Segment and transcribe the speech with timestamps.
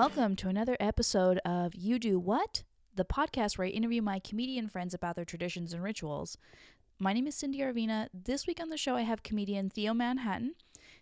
[0.00, 2.62] Welcome to another episode of You Do What?
[2.94, 6.38] The podcast where I interview my comedian friends about their traditions and rituals.
[6.98, 8.08] My name is Cindy Arvina.
[8.14, 10.54] This week on the show, I have comedian Theo Manhattan.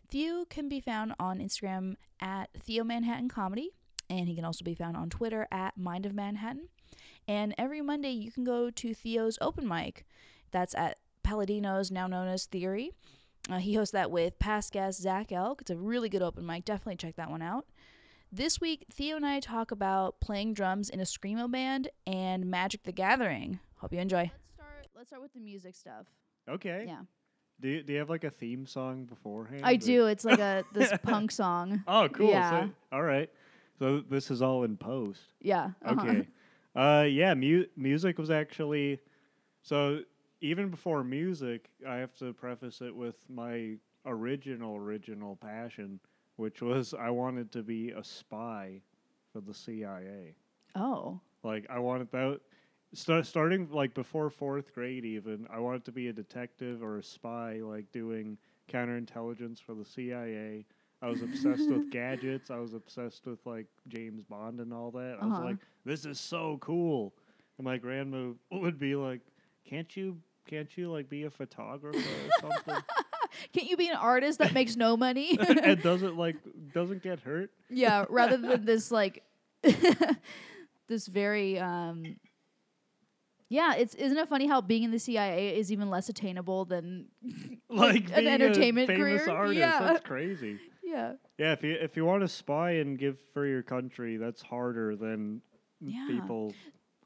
[0.08, 3.70] Theo can be found on Instagram at Theo Manhattan Comedy,
[4.10, 6.68] and he can also be found on Twitter at Mind of Manhattan.
[7.28, 10.06] And every Monday, you can go to Theo's open mic.
[10.50, 12.90] That's at Palladino's, now known as Theory.
[13.48, 15.60] Uh, he hosts that with past guest Zach Elk.
[15.60, 16.64] It's a really good open mic.
[16.64, 17.64] Definitely check that one out.
[18.30, 22.82] This week, Theo and I talk about playing drums in a screamo band and Magic
[22.82, 23.58] the Gathering.
[23.76, 24.30] Hope you enjoy.
[24.30, 24.86] Let's start.
[24.94, 26.06] Let's start with the music stuff.
[26.48, 26.84] Okay.
[26.86, 27.00] Yeah,
[27.60, 29.62] Do you, do you have like a theme song beforehand?
[29.64, 30.06] I or- do.
[30.06, 31.82] It's like a this punk song.
[31.88, 32.28] Oh, cool.
[32.28, 32.50] Yeah.
[32.66, 33.30] So, all right.
[33.78, 35.20] So this is all in post.
[35.40, 35.70] Yeah.
[35.84, 36.00] uh-huh.
[36.06, 36.28] Okay.
[36.76, 37.32] uh, yeah.
[37.34, 38.98] Mu- music was actually
[39.62, 40.00] so
[40.42, 46.00] even before music, I have to preface it with my original original passion,
[46.38, 48.80] which was I wanted to be a spy
[49.32, 50.36] for the CIA.
[50.74, 51.20] Oh.
[51.42, 52.40] Like I wanted that
[52.94, 55.46] start, starting like before fourth grade even.
[55.52, 58.38] I wanted to be a detective or a spy, like doing
[58.72, 60.64] counterintelligence for the CIA.
[61.02, 62.50] I was obsessed with gadgets.
[62.50, 65.18] I was obsessed with like James Bond and all that.
[65.20, 65.44] I was Uh-huh.
[65.44, 67.14] like, this is so cool.
[67.58, 69.20] And my grandma would be like,
[69.64, 72.82] can't you can't you like be a photographer or something?
[73.52, 75.38] Can't you be an artist that makes no money?
[75.62, 76.36] and doesn't like
[76.74, 77.50] doesn't get hurt?
[77.70, 78.04] yeah.
[78.08, 79.22] Rather than this like
[80.88, 82.16] this very um.
[83.50, 87.06] Yeah, it's isn't it funny how being in the CIA is even less attainable than
[87.70, 89.30] Like an entertainment famous career?
[89.36, 89.58] artist.
[89.58, 89.80] Yeah.
[89.80, 90.58] That's crazy.
[90.84, 91.14] yeah.
[91.38, 94.96] Yeah, if you if you want to spy and give for your country, that's harder
[94.96, 95.40] than
[95.80, 96.06] Yeah.
[96.10, 96.52] people.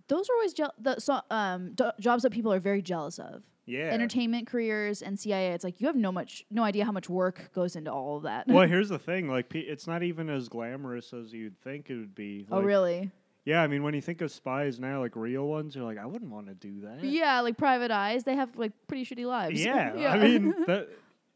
[0.09, 3.45] Those are always je- the so, um do- jobs that people are very jealous of.
[3.67, 3.91] Yeah.
[3.93, 5.53] Entertainment careers and CIA.
[5.53, 8.25] It's like you have no much no idea how much work goes into all of
[8.25, 8.47] that.
[8.49, 12.14] well, here's the thing: like, it's not even as glamorous as you'd think it would
[12.14, 12.47] be.
[12.51, 13.11] oh really?
[13.45, 16.07] Yeah, I mean, when you think of spies now, like real ones, you're like, I
[16.07, 17.03] wouldn't want to do that.
[17.03, 19.63] Yeah, like private eyes, they have like pretty shitty lives.
[19.65, 20.89] Yeah, I mean that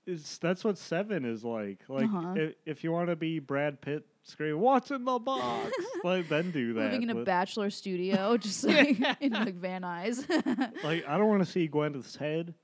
[0.07, 1.81] is that's what Seven is like.
[1.89, 2.35] Like, Uh-huh.
[2.37, 5.73] if, if you want to be Brad Pitt, scream, "What's in the box?"
[6.05, 6.93] like, then do that.
[6.93, 10.29] living in a bachelor studio, just like in like Van Nuys.
[10.85, 12.55] like I don't want to see Gwyneth's head.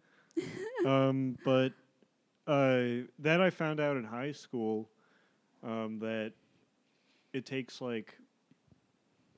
[0.86, 1.72] um, but
[2.46, 4.88] uh, then I found out in high school
[5.62, 6.32] um, that
[7.32, 8.16] it takes like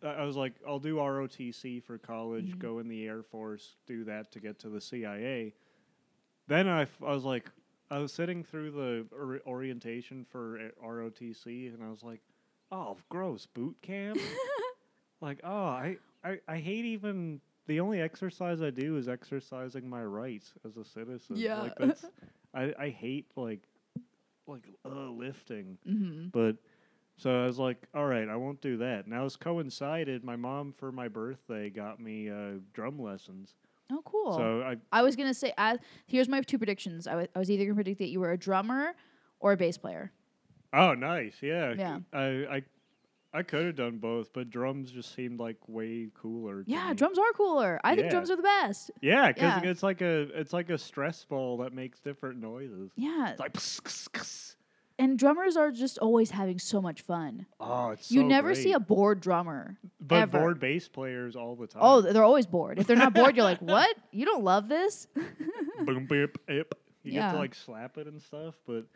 [0.02, 2.58] I was like, I'll do ROTC for college, Mhm.
[2.58, 5.54] go in the Air Force, do that to get to the CIA.
[6.46, 7.50] Then I, f- I was like,
[7.94, 12.20] I was sitting through the or- orientation for uh, ROTC, and I was like,
[12.72, 14.18] oh, gross, boot camp.
[15.20, 20.02] like, oh, I, I, I hate even the only exercise I do is exercising my
[20.02, 21.36] rights as a citizen.
[21.36, 21.60] Yeah.
[21.60, 22.04] like that's
[22.52, 23.60] I, I hate like
[24.48, 26.56] like uh, lifting, hmm but
[27.16, 29.06] so I was like, all right, I won't do that.
[29.06, 30.24] Now it's coincided.
[30.24, 33.54] My mom for my birthday got me uh, drum lessons.
[33.90, 34.32] Oh, cool.
[34.34, 37.06] So I I was gonna say, I, here's my two predictions.
[37.06, 38.94] I wa- I was either gonna predict that you were a drummer
[39.40, 40.10] or a bass player.
[40.72, 41.98] oh nice yeah Yeah.
[42.12, 42.24] I
[42.56, 42.62] I
[43.36, 46.62] I could have done both, but drums just seemed like way cooler.
[46.62, 46.94] to Yeah, me.
[46.94, 47.80] drums are cooler.
[47.82, 48.10] I think Yeah.
[48.10, 48.90] drums are the best.
[49.02, 49.70] Yeah, because Yeah.
[49.70, 52.90] it's like a it's like a stress ball that makes different noises.
[52.96, 53.54] Yeah, It's like.
[54.98, 57.46] And drummers are just always having so much fun.
[57.60, 59.76] oh, it's you so never see a bored drummer.
[60.00, 60.38] but ever.
[60.38, 61.82] board bass players all the time.
[61.84, 62.78] Oh, they're always bored.
[62.78, 63.94] If they're not bored, you're like, what?
[64.12, 65.06] You don't love this?
[65.84, 66.74] boom beep ip.
[67.02, 68.86] You get to like slap it and stuff, but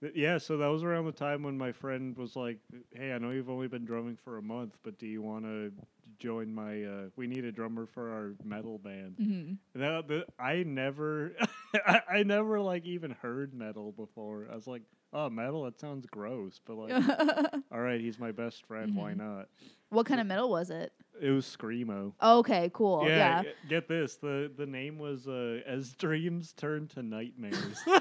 [0.00, 0.38] th- yeah.
[0.38, 2.58] So that was around the time when my friend was like,
[2.92, 5.70] "Hey, I know you've only been drumming for a month, but do you want to
[6.18, 6.82] join my?
[6.82, 11.36] Uh, we need a drummer for our metal band." hmm And that, the, I never,
[11.86, 14.48] I, I never like even heard metal before.
[14.50, 15.64] I was like, "Oh, metal?
[15.64, 16.92] That sounds gross." But like,
[17.72, 18.94] all right, he's my best friend.
[18.94, 19.18] Why Mhm.
[19.18, 19.48] not?
[19.90, 20.92] what kind of metal was it?
[21.20, 22.12] It was screamo.
[22.22, 23.06] Okay, cool.
[23.06, 23.42] Yeah.
[23.42, 24.16] g- Get this.
[24.16, 27.78] The the name was uh, as dreams turn to nightmares.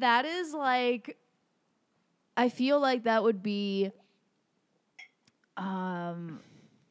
[0.00, 1.16] That is like
[2.36, 3.90] I feel like that would be
[5.56, 6.40] um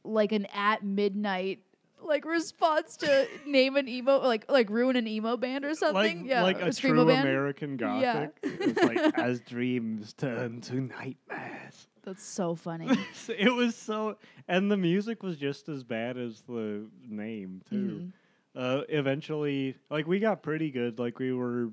[0.04, 1.60] like an at midnight
[2.02, 6.22] like response to name an emo like like ruin an emo band or something.
[6.22, 6.44] like yeah.
[6.44, 7.28] like a screamo true band.
[7.28, 8.32] American Gothic.
[8.44, 8.50] Yeah.
[8.60, 11.88] it's like as dreams turn to nightmares.
[12.04, 12.90] That's so funny.
[13.28, 14.18] it was so,
[14.48, 17.76] and the music was just as bad as the name too.
[17.76, 18.12] Mhm.
[18.56, 21.00] Uh, eventually, like we got pretty good.
[21.00, 21.70] Like we were,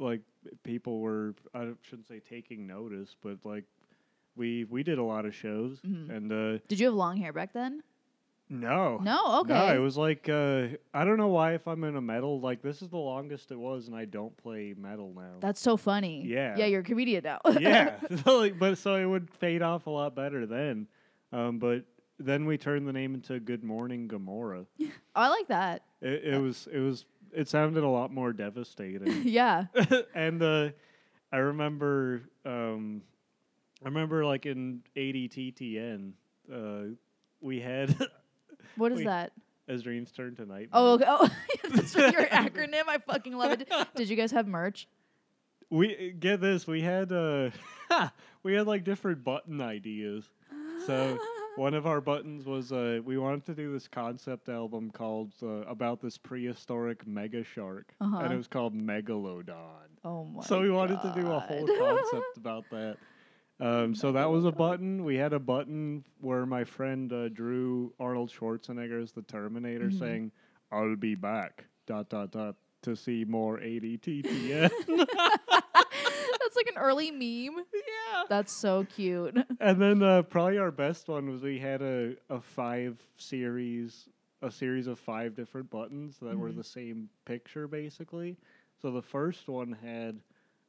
[0.00, 0.20] like
[0.64, 1.34] people were.
[1.54, 3.64] I shouldn't say taking notice, but like
[4.34, 6.10] we we did a lot of shows, Mhm.
[6.10, 7.82] and uh, Did you have long hair back then?
[8.52, 8.98] No.
[8.98, 9.54] No, okay.
[9.54, 12.60] No, it was like uh, I don't know why if I'm in a metal like
[12.60, 15.36] this is the longest it was, and I don't play metal now.
[15.40, 16.22] That's so funny.
[16.26, 16.54] Yeah.
[16.58, 17.40] Yeah, you're a comedian now.
[17.58, 20.86] yeah, so, like, but so it would fade off a lot better then.
[21.32, 21.84] Um, but
[22.18, 24.66] then we turned the name into Good Morning Gamora.
[25.14, 25.84] I like that.
[26.02, 29.22] It, it was it was it sounded a lot more devastating.
[29.24, 29.64] yeah.
[30.14, 30.68] and uh,
[31.32, 33.00] I remember um,
[33.82, 36.12] I remember like in ADTTN,
[36.52, 36.94] uh,
[37.40, 37.96] we had
[38.76, 39.04] What is Wait.
[39.06, 39.32] that?
[39.68, 40.68] As Dreams Turn to Night.
[40.72, 41.04] Oh, okay.
[41.06, 41.28] oh
[41.70, 42.82] that's your acronym.
[42.88, 43.70] I fucking love it.
[43.94, 44.88] Did you guys have merch?
[45.70, 46.66] We get this.
[46.66, 47.50] We had uh,
[48.42, 50.28] we had like different button ideas.
[50.86, 51.16] So
[51.56, 55.46] one of our buttons was uh, we wanted to do this concept album called uh,
[55.68, 58.18] about this prehistoric mega shark, Uh-huh.
[58.18, 59.54] and it was called Megalodon.
[60.04, 60.42] Oh my.
[60.42, 62.96] so we wanted to do a whole concept about that.
[63.62, 65.04] Um, so that was a button.
[65.04, 69.98] We had a button where my friend uh, drew Arnold Schwarzenegger as the Terminator, Mhm.
[69.98, 70.32] saying,
[70.72, 74.70] "I'll be back." Dot dot dot to see more 80 TTN.
[74.88, 77.64] That's like an early meme.
[77.72, 78.24] yeah.
[78.28, 79.36] That's so cute.
[79.60, 84.08] And then uh, probably our best one was we had a, a five series,
[84.42, 86.56] a series of five different buttons that were Mhm.
[86.56, 88.36] the same picture basically.
[88.80, 90.20] So the first one had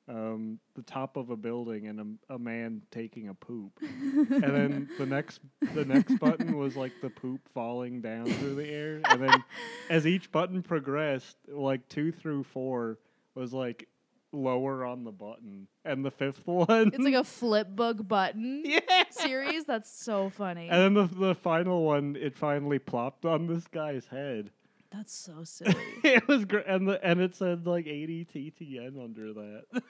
[0.08, 4.90] um, the top of a building and a, a man taking a poop, and then
[4.98, 5.40] the next
[5.74, 9.44] the next button was like the poop falling down through the air, and then
[9.90, 13.00] as each button progressed, like two through four
[13.36, 13.88] was like
[14.34, 19.04] lower on the button, and the fifth one It's like a flip book button yeah.
[19.10, 19.66] series.
[19.66, 20.68] That's so funny.
[20.70, 24.52] And then the the final one, it finally plopped on this guy's head.
[24.94, 25.76] That's so silly.
[26.04, 29.64] it was great, and the and it said like ADTTN under that.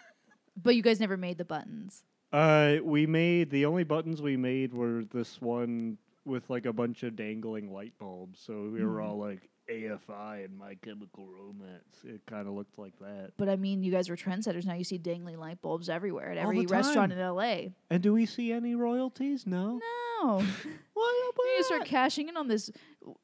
[0.62, 2.04] but you guys never made the buttons.
[2.32, 7.04] Uh, we made the only buttons we made were this one with like a bunch
[7.04, 8.40] of dangling light bulbs.
[8.40, 9.06] So we were Mhm.
[9.10, 12.04] all like AFI and My Chemical Romance.
[12.04, 13.32] It kind of looked like that.
[13.38, 14.66] But I mean, you guys were trendsetters.
[14.66, 17.74] Now you see dangling light bulbs everywhere at All every restaurant in LA.
[17.90, 19.46] And do we see any royalties?
[19.46, 19.74] No.
[19.74, 19.80] No.
[20.94, 22.72] Why You need to start cashing in on this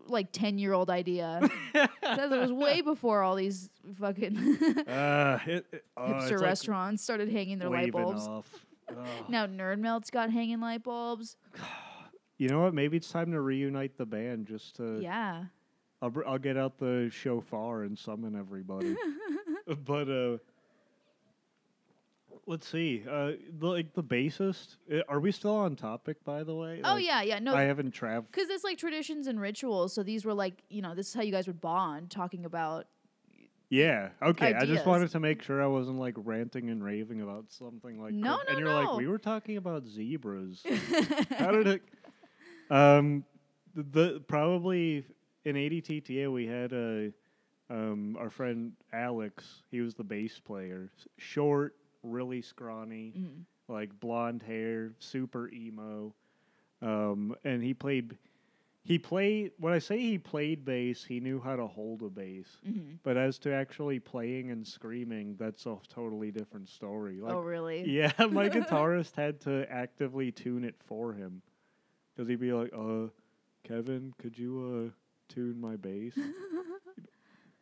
[0.07, 1.49] like 10 year old idea.
[1.73, 3.69] that was way before all these
[3.99, 4.37] fucking
[4.87, 8.27] uh, it, it, oh, hipster like restaurants started hanging their light bulbs.
[8.27, 8.65] off.
[9.27, 11.37] Now Nerd Melt's got hanging light bulbs.
[12.37, 12.73] You know what?
[12.73, 14.47] Maybe it's time to reunite the band.
[14.47, 15.45] Just to, Yeah.
[16.01, 18.95] I'll, br- I'll get out the shofar and summon everybody.
[19.85, 20.37] but uh,
[22.45, 23.03] let's see.
[23.09, 24.77] Uh, the, like the bassist.
[24.93, 26.23] uh, Are we still on topic?
[26.23, 26.81] By the way.
[26.83, 27.39] Oh Like, yeah, yeah.
[27.39, 28.31] No, I haven't traveled.
[28.31, 29.93] because it's like traditions and rituals.
[29.93, 32.85] So these were like, you know, this is how you guys would bond, talking about.
[33.69, 34.09] Yeah.
[34.21, 34.47] Okay.
[34.47, 34.63] Ideas.
[34.63, 38.13] I just wanted to make sure I wasn't like ranting and raving about something like.
[38.13, 38.81] No, no, And you're no.
[38.91, 40.63] like, we were talking about zebras.
[41.37, 41.81] How did it?
[42.71, 43.23] Um,
[43.75, 45.05] the, the probably
[45.45, 47.11] in 80 TTA we had a
[47.69, 49.61] um our friend Alex.
[49.69, 50.89] He was the bass player.
[51.17, 51.75] Short,
[52.09, 53.45] really scrawny, Mm.
[53.67, 56.13] like blonde hair, super emo.
[56.81, 58.17] Um, and he played.
[58.83, 59.51] He played.
[59.59, 62.47] When I say he played bass, he knew how to hold a bass.
[62.63, 67.19] hmm But as to actually playing and screaming, that's a totally different story.
[67.19, 67.87] Like, oh really?
[67.89, 71.41] yeah, my guitarist had to actively tune it for him
[72.15, 73.09] because he'd be like, "Uh,
[73.63, 76.17] Kevin, could you uh tune my bass?"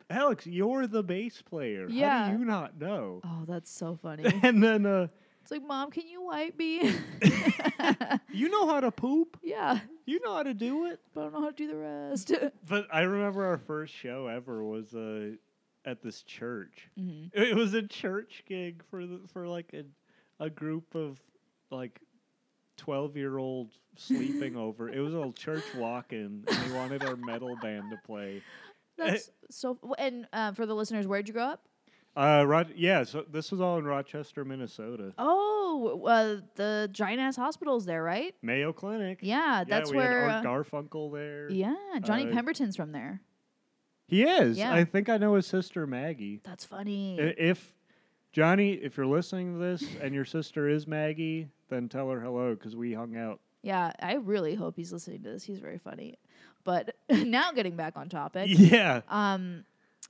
[0.09, 1.87] Alex, you're the bass player.
[1.89, 2.25] Yeah.
[2.27, 3.21] How do you not know?
[3.25, 4.23] Oh, that's so funny.
[4.43, 5.07] and then uh,
[5.41, 6.93] it's like, mom, can you wipe me?
[8.31, 9.37] you know how to poop.
[9.43, 10.99] yeah, You know how to do it.
[11.13, 12.31] but I don't know how to do the rest.
[12.69, 15.31] But I remember our first show ever was uh
[15.85, 16.89] at this church.
[16.97, 19.83] hmm It was a church gig for the, for like a
[20.43, 21.19] a group of
[21.71, 21.99] like
[22.75, 24.89] twelve year old sleeping over.
[24.89, 28.41] It was a church walk in, and they wanted our metal band to play.
[28.97, 29.77] That's so.
[29.97, 31.63] And uh, for the listeners, where'd you grow up?
[32.15, 35.13] Uh, Rod- yeah, so this was all in Rochester, Minnesota.
[35.19, 38.33] Oh, uh, the giant ass hospital's there, right?
[38.41, 39.19] Mayo Clinic.
[39.21, 40.27] Yeah, Yeah, that's we where.
[40.27, 41.47] had uh, Art Garfunkel there.
[41.51, 43.21] yeah, Johnny uh, Pemberton's from there.
[44.07, 44.57] He is.
[44.57, 44.73] Yeah.
[44.73, 46.41] I think I know his sister Maggie.
[46.43, 47.19] That's funny.
[47.21, 47.75] I- If
[48.31, 52.55] Johnny, if you're listening to this and your sister is Maggie, then tell her hello
[52.55, 53.39] because we hung out.
[53.61, 55.43] yeah, I really hope he's listening to this.
[55.43, 56.17] He's very funny.
[56.63, 56.95] But
[57.25, 58.47] now getting back on topic.
[58.51, 59.01] Yeah.
[59.09, 59.65] Um,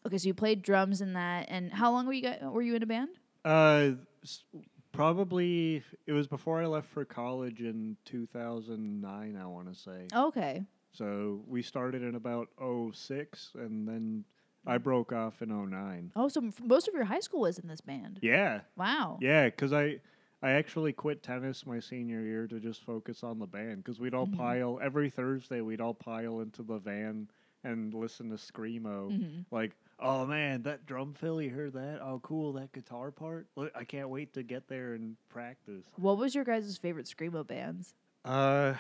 [0.06, 2.76] okay, so you played drums in that, and how long were you guys, were you
[2.76, 3.10] in a band?
[3.46, 3.92] Uh,
[4.24, 4.44] s-
[4.92, 9.38] probably it was before I left for college in 2009.
[9.42, 10.08] I want to say.
[10.14, 10.64] Okay.
[10.92, 12.48] So we started in about
[12.94, 14.24] 06 and then
[14.66, 16.12] I broke off in 09.
[16.16, 18.20] Oh, so m- most of your high school was in this band.
[18.22, 19.20] Yeah, Wow.
[19.22, 20.00] yeah, because I
[20.42, 24.14] I actually quit tennis my senior year to just focus on the band because we'd
[24.14, 24.38] all Mhm.
[24.38, 25.62] pile every Thursday.
[25.62, 27.28] We'd all pile into the van
[27.64, 29.12] and listen to screamo.
[29.12, 29.46] Mhm.
[29.50, 32.02] Like, oh man, that drum fill, you heard that?
[32.02, 33.48] Oh, cool, that guitar part.
[33.56, 35.86] Look, I can't wait to get there and practice.
[35.96, 37.96] What was your guys' favorite screamo bands?
[38.24, 38.76] Uh,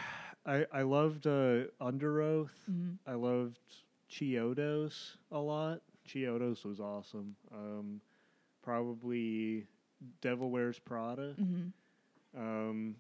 [0.45, 2.51] I I loved uh, Underoath.
[2.69, 2.97] Mhm.
[3.07, 3.59] I loved
[4.09, 5.81] Chiodos a lot.
[6.07, 7.35] Chiodos was awesome.
[7.51, 7.99] Um,
[8.61, 9.65] probably
[10.21, 11.35] Devil Wears Prada.
[11.39, 11.71] Mhm.
[12.35, 12.95] Um,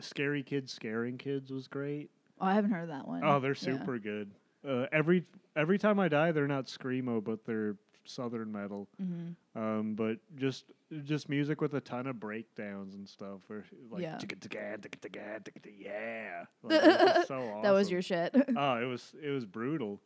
[0.00, 2.10] Scary Kids Scaring Kids was great.
[2.40, 3.22] Oh, I haven't heard of that one.
[3.24, 3.78] Oh, they're Yeah.
[3.78, 4.30] super good.
[4.64, 8.88] Uh, every every time I die, they're not screamo, but they're southern metal.
[9.00, 9.34] Mhm.
[9.54, 10.70] Um, but just
[11.04, 13.40] just music with a ton of breakdowns and stuff.
[13.48, 14.16] Where like Yeah.
[14.18, 17.62] "Ticka, ticka, ticka, ticka, ticka, ticka, yeah, Like, so awesome.
[17.62, 18.34] That was your shit.
[18.56, 20.00] oh, it was it was brutal.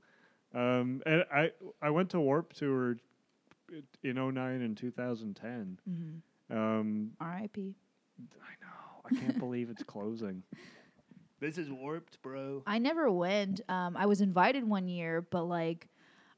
[0.52, 1.52] Um, and I
[1.83, 2.97] I went to Warp Tour
[4.02, 5.78] in 09 and 2010.
[5.87, 7.75] hmm Um, R.I.P.
[8.21, 9.00] I know.
[9.11, 10.42] I can't believe it's closing.
[11.40, 12.62] This is warped, bro.
[12.66, 13.61] I never went.
[13.68, 15.88] Um, I was invited one year, but like,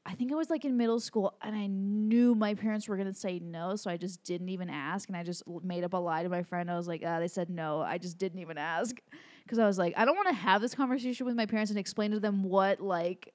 [0.05, 3.13] I think I was like in middle school, and I knew my parents were gonna
[3.13, 6.23] say no, so I just didn't even ask, and I just made up a lie
[6.23, 6.69] to my friend.
[6.69, 7.79] I was like, uh, they said no.
[7.79, 8.97] I just didn't even ask
[9.43, 11.79] because I was like, I don't want to have this conversation with my parents and
[11.79, 13.33] explain to them what like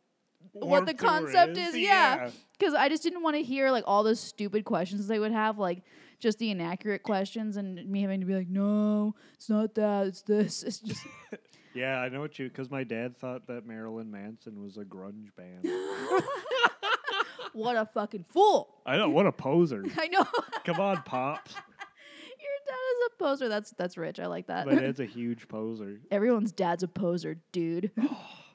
[0.52, 2.24] what the concept is, yeah.
[2.24, 2.30] yeah.
[2.58, 5.58] because I just didn't want to hear like all the stupid questions they would have,
[5.58, 5.82] like
[6.20, 10.22] just the inaccurate questions, and me having to be like, no, it's not that, it's
[10.22, 10.62] this.
[10.62, 11.06] It's just
[11.74, 12.48] Yeah, I know what you.
[12.48, 15.64] Because my dad thought that Marilyn Manson was a grunge band.
[17.52, 18.80] what a fucking fool.
[18.84, 19.84] I know what a poser.
[19.98, 20.26] I know.
[20.64, 21.54] Come on, pops.
[21.54, 23.48] Your dad is a poser.
[23.48, 24.20] That's that's rich.
[24.20, 24.66] I like that.
[24.66, 26.00] My dad's a huge poser.
[26.10, 27.90] Everyone's dad's a poser, dude.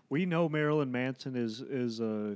[0.09, 2.35] We know Marilyn Manson is is uh,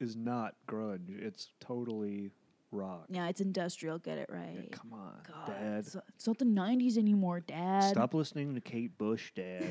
[0.00, 1.10] is not grunge.
[1.20, 2.30] It's totally
[2.70, 3.06] rock.
[3.08, 3.98] yeah, it's industrial.
[3.98, 4.70] Get it Yeah, right.
[4.72, 5.78] come on, God, Dad.
[5.78, 7.84] It's, it's not the '90s anymore, Dad.
[7.90, 9.64] Stop listening to Kate Bush, Dad.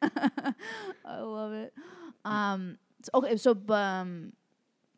[1.04, 1.72] I love it.
[2.24, 2.78] Um.
[3.02, 3.36] so- okay.
[3.36, 4.32] So, um.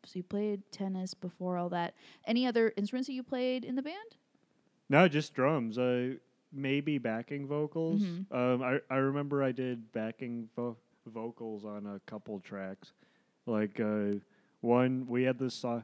[0.05, 1.95] So you played tennis before all that.
[2.27, 4.17] Any other instruments that you played in the band?
[4.87, 5.79] no, just drums.
[5.79, 6.13] Uh,
[6.55, 8.01] maybe backing vocals.
[8.01, 8.31] Mhm.
[8.31, 12.93] Um, I I remember I did backing vo- vocals on a couple tracks.
[13.45, 14.19] Like uh,
[14.61, 15.83] one, we had this song.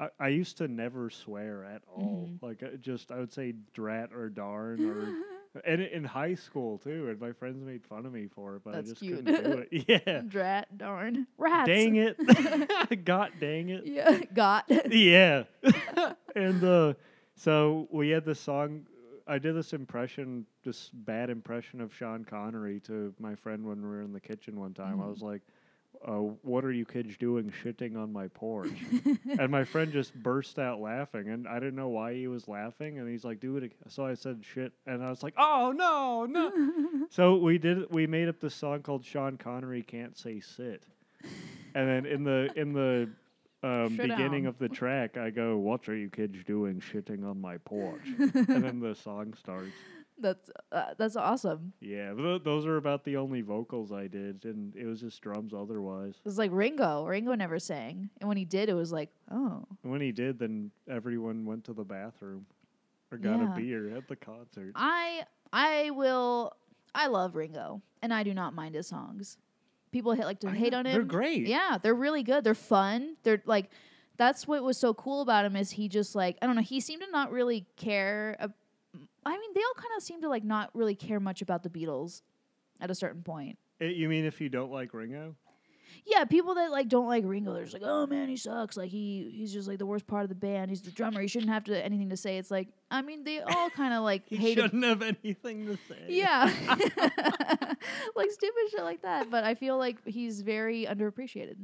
[0.00, 2.28] I, I used to never swear at all.
[2.30, 2.42] Mhm.
[2.42, 5.14] Like uh, just I would say drat or darn or
[5.64, 7.08] and in high school too.
[7.10, 9.24] And my friends made fun of me for it, but That's I just cute.
[9.26, 9.84] couldn't do it.
[10.06, 10.20] Yeah.
[10.26, 11.66] Drat, darn, rats.
[11.68, 13.04] Dang it.
[13.04, 13.86] God dang it.
[13.86, 14.64] Yeah, got.
[14.90, 15.44] Yeah.
[16.34, 16.94] and uh,
[17.36, 18.86] so we had this song.
[19.30, 23.88] I did this impression, this bad impression of Sean Connery to my friend when we
[23.88, 25.00] were in the kitchen one time.
[25.00, 25.10] I Mhm.
[25.10, 25.42] was like,
[26.04, 28.68] uh, "What are you kids doing, shitting on my porch?"
[29.40, 32.98] and my friend just burst out laughing, and I didn't know why he was laughing.
[32.98, 35.72] And he's like, "Do it." ag-" So I said, "Shit," and I was like, "Oh
[35.76, 37.88] no, no!" so we did.
[37.90, 40.82] We made up this song called "Sean Connery Can't Say Sit,"
[41.74, 43.08] and then in the in the
[43.62, 47.58] um, beginning of the track, I go, "What are you kids doing, shitting on my
[47.58, 49.72] porch?" and then the song starts.
[50.18, 51.72] that's uh, that's awesome.
[51.80, 55.52] Yeah, th- those are about the only vocals I did, and it was just drums
[55.54, 56.14] otherwise.
[56.24, 57.04] It's like Ringo.
[57.06, 60.38] Ringo never sang, and when he did, it was like, oh, And when he did,
[60.38, 62.46] then everyone went to the bathroom
[63.12, 63.52] or got Yeah.
[63.52, 64.72] a beer at the concert.
[64.74, 66.54] I I will.
[66.94, 69.38] I love Ringo, and I do not mind his songs.
[69.92, 70.92] People hit like to I hate know, on him.
[70.92, 71.46] They're great.
[71.46, 72.44] Yeah, they're really good.
[72.44, 73.16] They're fun.
[73.22, 73.70] They're like
[74.16, 76.62] that's what was so cool about him is he just like I don't know.
[76.62, 78.36] He seemed to not really care.
[78.38, 78.54] ab-
[79.24, 81.70] I mean, they all kind of seem to like not really care much about the
[81.70, 82.22] Beatles
[82.80, 83.58] at a certain point.
[83.80, 85.36] Eh, you mean if you don't like Ringo?
[86.06, 88.76] Yeah, people that like don't like Ringo, they're just like, oh man, he sucks.
[88.76, 90.70] Like he he's just like the worst part of the band.
[90.70, 91.20] He's the drummer.
[91.20, 92.38] He shouldn't have to anything to say.
[92.38, 95.76] It's like I mean, they all kind of like He hate shouldn't have anything to
[95.88, 96.04] say.
[96.08, 96.52] Yeah,
[98.16, 99.30] like stupid shit like that.
[99.30, 101.56] But I feel like he's very underappreciated,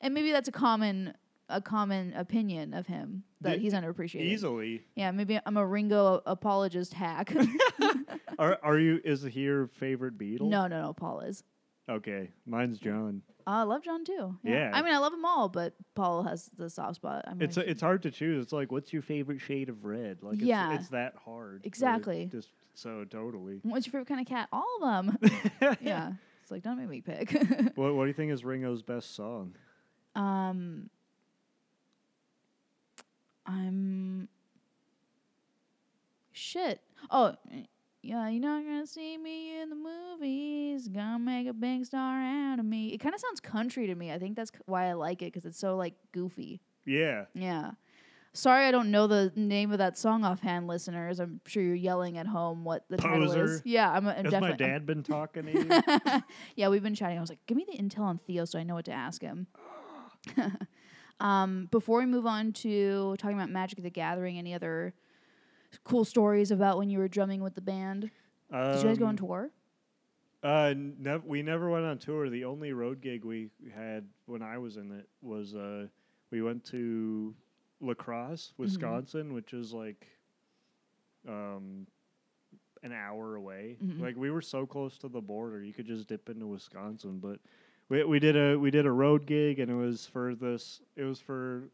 [0.00, 1.14] and maybe that's a common
[1.48, 4.22] a common opinion of him that he's underappreciated.
[4.22, 4.82] Easily.
[4.94, 7.34] Yeah, maybe I'm a Ringo apologist hack.
[8.38, 9.00] Are are you?
[9.04, 10.48] Is he your favorite Beatle?
[10.48, 10.92] no, no, no.
[10.94, 11.44] Paul is.
[11.88, 13.22] Okay, mine's John.
[13.46, 14.36] I love John too.
[14.42, 14.70] Yeah.
[14.72, 17.24] I mean, I love them all, but Paul has the soft spot.
[17.26, 18.42] I mean, It's it's hard to choose.
[18.42, 20.22] It's like, what's your favorite shade of red?
[20.22, 20.72] Like, Yeah.
[20.74, 21.62] it's, it's that hard.
[21.64, 22.28] Exactly.
[22.30, 23.60] Just so totally.
[23.62, 24.48] what's your favorite kind of cat?
[24.52, 25.18] All of them.
[25.80, 26.12] yeah.
[26.42, 27.30] It's like don't make me pick.
[27.76, 29.54] What What do you think is Ringo's best song?
[30.14, 30.90] Um,
[33.46, 34.28] I'm
[36.32, 36.80] shit.
[37.10, 37.34] Oh,
[38.02, 40.88] yeah, you're not gonna see me in the movies.
[40.88, 42.88] Gonna make a big star out of me.
[42.88, 44.12] It kind of sounds country to me.
[44.12, 46.60] I think that's c- why I like it because it's so like goofy.
[46.84, 47.26] Yeah.
[47.34, 47.72] Yeah.
[48.34, 51.20] Sorry, I don't know the name of that song offhand, listeners.
[51.20, 53.60] I'm sure you're yelling at home what the title is.
[53.64, 54.66] Yeah, I'm, I'm Has definitely.
[54.66, 56.22] my dad been talking to you?
[56.56, 57.18] yeah, we've been chatting.
[57.18, 59.20] I was like, give me the intel on Theo so I know what to ask
[59.20, 59.48] him.
[61.20, 64.94] um, before we move on to talking about Magic the Gathering, any other
[65.84, 68.10] cool stories about when you were drumming with the band?
[68.50, 69.50] Did you guys go on Um, tour?
[70.42, 72.28] Uh, nev- we never went on tour.
[72.28, 75.86] The only road gig we had when I was in it was uh,
[76.30, 77.34] we went to
[77.80, 78.62] La Crosse, Mm-hmm.
[78.62, 80.06] Wisconsin, which is like
[81.28, 81.86] um,
[82.82, 83.76] an hour away.
[83.82, 84.00] Mhm.
[84.00, 87.18] Like we were so close to the border, you could just dip into Wisconsin.
[87.20, 87.38] But
[87.88, 90.80] we we did a we did a road gig, and it was for this.
[90.96, 91.68] It was for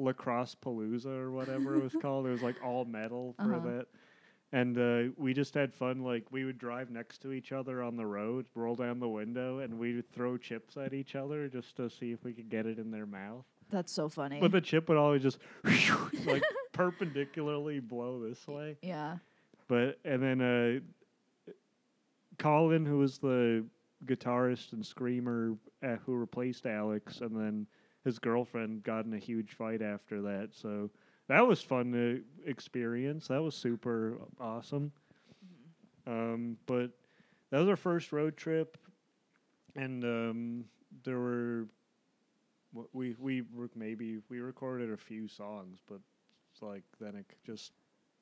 [0.00, 2.26] La Crosse Palooza or whatever it was called.
[2.26, 3.68] It was like all metal for Uh-huh.
[3.68, 3.86] that.
[4.52, 6.02] And uh, we just had fun.
[6.02, 9.60] Like we would drive next to each other on the road, roll down the window,
[9.60, 12.66] and we would throw chips at each other just to see if we could get
[12.66, 13.44] it in their mouth.
[13.70, 14.40] That's so funny.
[14.40, 15.38] But the chip would always just
[16.26, 16.42] like
[16.72, 18.76] perpendicularly blow this way.
[18.82, 19.18] yeah.
[19.68, 20.40] But and then
[21.48, 21.52] uh,
[22.38, 23.64] Colin, who was the
[24.06, 25.54] guitarist and screamer
[25.84, 27.66] uh, who replaced Alex, and then
[28.04, 30.50] his girlfriend got in a huge fight after that.
[30.52, 30.90] So
[31.28, 33.28] that was fun to experience.
[33.28, 34.92] That was super awesome.
[36.06, 36.90] Um, but
[37.50, 38.78] that was our first road trip,
[39.76, 40.64] and um,
[41.04, 41.66] there were
[42.92, 43.42] we we
[43.74, 46.00] maybe we recorded a few songs, but
[46.52, 47.72] it's like then it just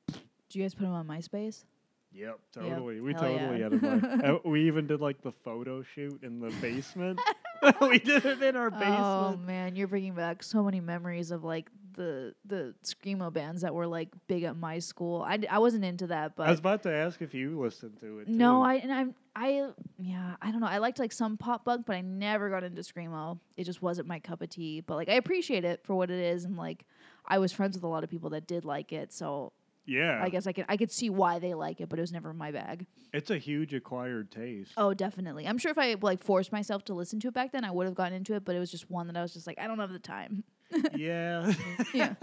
[0.09, 0.19] Do
[0.59, 1.65] you guys put them on MySpace?
[2.13, 3.01] Yep, totally.
[3.01, 4.27] We Hell totally yeah.
[4.27, 7.21] had we even did like the photo shoot in the basement.
[7.81, 8.99] we did it in our oh, basement.
[8.99, 13.75] Oh man, you're bringing back so many memories of like the the screamo bands that
[13.75, 15.23] were like big at my school.
[15.27, 17.99] I, d- I wasn't into that, but I was about to ask if you listened
[18.01, 18.29] to it.
[18.29, 18.63] no.
[18.63, 20.67] I and I'm I yeah I don't know.
[20.67, 23.39] I liked like some pop punk, but I never got into screamo.
[23.57, 24.81] It just wasn't my cup of tea.
[24.81, 26.85] But like I appreciate it for what it is, and like
[27.27, 29.53] I was friends with a lot of people that did like it, so
[29.89, 32.13] Yeah, I guess I could I could see why they like it, but it was
[32.13, 32.87] never my bag.
[33.15, 34.73] it's a huge acquired taste.
[34.77, 35.47] Oh, definitely.
[35.49, 37.87] I'm sure if I like forced myself to listen to it back then, I would
[37.87, 38.45] have gotten into it.
[38.45, 40.45] But it was just one that I was just like, I don't have the time.
[40.95, 41.53] yeah.
[41.95, 42.15] Yeah.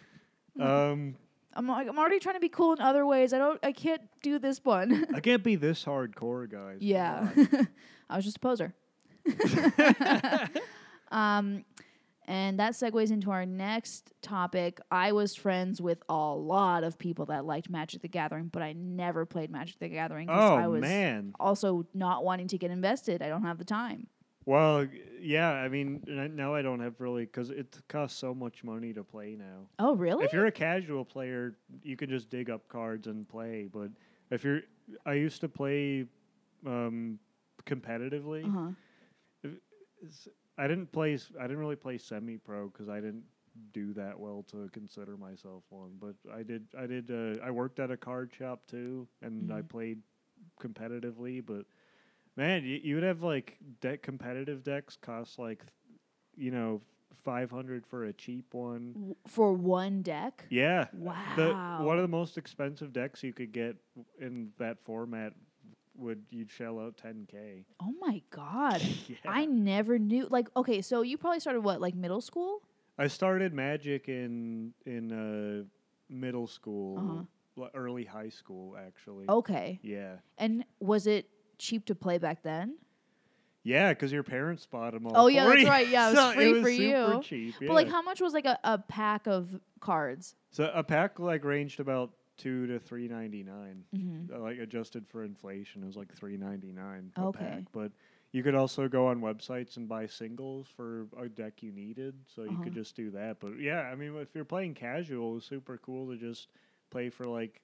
[0.58, 1.16] um,
[1.54, 3.34] I'm like, I'm already trying to be cool in other ways.
[3.34, 5.06] I don't I can't do this one.
[5.14, 6.78] I can't be this hardcore, guys.
[6.80, 7.28] Yeah.
[8.08, 8.74] I was just a poser.
[11.10, 11.64] um
[12.32, 14.80] and that segues into our next topic.
[14.90, 18.72] I was friends with a lot of people that liked Magic the Gathering, but I
[18.72, 21.34] never played Magic the Gathering oh I was man.
[21.38, 23.20] also not wanting to get invested.
[23.20, 24.06] I don't have the time.
[24.46, 24.86] Well,
[25.20, 25.50] yeah.
[25.50, 26.02] I mean,
[26.34, 29.68] now I don't have really because it costs so much money to play now.
[29.78, 30.24] Oh, really?
[30.24, 33.68] If you're a casual player, you can just dig up cards and play.
[33.70, 33.90] But
[34.30, 34.62] if you're,
[35.04, 36.06] I used to play
[36.66, 37.18] um,
[37.66, 38.46] competitively.
[38.46, 38.70] uh-huh.
[40.58, 41.18] I didn't play.
[41.38, 43.24] I didn't really play semi-pro because I didn't
[43.72, 45.92] do that well to consider myself one.
[46.00, 46.66] But I did.
[46.78, 47.10] I did.
[47.10, 49.68] Uh, I worked at a card shop too, and I Mhm.
[49.68, 50.02] played
[50.60, 51.44] competitively.
[51.44, 51.66] But
[52.36, 56.00] man, you, you would have like deck competitive decks cost like, th-
[56.36, 56.80] you know,
[57.14, 59.14] five hundred for a cheap one.
[59.26, 60.46] For one deck?
[60.50, 60.88] Yeah.
[60.92, 61.16] Wow.
[61.36, 63.76] The one of the most expensive decks you could get
[64.20, 65.32] in that format
[65.96, 67.64] would you'd shell out 10k.
[67.80, 68.80] oh my god.
[69.08, 69.16] yeah.
[69.26, 72.62] I never knew like okay, so you probably started what, like middle school?
[72.98, 75.64] I started Magic in in uh,
[76.08, 77.26] middle school,
[77.58, 77.68] Uh-huh.
[77.74, 79.26] early high school actually.
[79.28, 79.80] Okay.
[79.82, 80.16] Yeah.
[80.38, 81.28] And was it
[81.58, 82.76] cheap to play back then?
[83.64, 85.12] Yeah, because your parents bought them all.
[85.16, 85.86] Oh, yeah, that's right.
[85.86, 87.20] Yeah, it was So free was for you.
[87.22, 90.34] Cheap, But like how much was like a, a pack of cards?
[90.50, 93.84] so a pack like ranged about two to three ninety nine.
[93.94, 94.34] Mm-hmm.
[94.34, 97.12] uh, like adjusted for inflation, it was like three ninety nine.
[97.18, 97.38] Okay.
[97.38, 97.64] Pack.
[97.72, 97.92] But
[98.32, 102.42] you could also go on websites and buy singles for a deck you needed, so
[102.44, 102.64] you Uh-huh.
[102.64, 103.40] could just do that.
[103.40, 106.48] But yeah, I mean, if you're playing casual, it's super cool to just
[106.90, 107.60] play for like,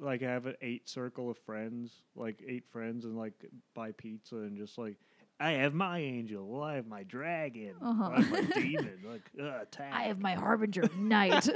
[0.00, 3.32] like have an eight circle of friends, like eight friends, and like
[3.74, 4.96] buy pizza and just like.
[5.40, 6.46] I have my angel.
[6.46, 7.74] Well, I have my dragon.
[7.80, 8.10] Uh-huh.
[8.12, 8.90] I have my demon.
[9.08, 9.92] Like, uh, attack.
[9.92, 11.48] I have my Harbinger of Night.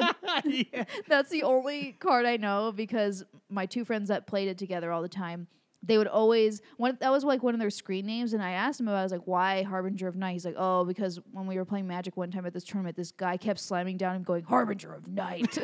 [0.44, 0.84] yeah.
[1.08, 5.02] That's the only card I know because my two friends that played it together all
[5.02, 5.48] the time,
[5.82, 8.78] they would always one that was like one of their screen names, and I asked
[8.78, 8.98] him about.
[8.98, 11.64] it, I was like, "Why Harbinger of Night?" He's like, "Oh, because when we were
[11.64, 14.94] playing Magic one time at this tournament, this guy kept slamming down and going Harbinger
[14.94, 15.58] of Night,"